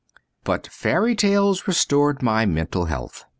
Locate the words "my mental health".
2.23-3.25